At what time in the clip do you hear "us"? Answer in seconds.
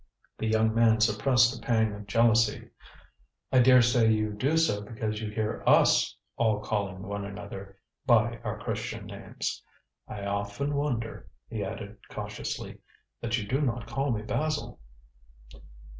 5.67-6.17